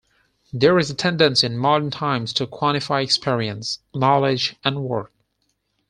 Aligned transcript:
There 0.51 0.79
is 0.79 0.89
a 0.89 0.95
tendency 0.95 1.45
in 1.45 1.59
modern 1.59 1.91
times 1.91 2.33
to 2.33 2.47
quantify 2.47 3.03
experience, 3.03 3.77
knowledge, 3.93 4.55
and 4.63 4.83
work. 4.83 5.11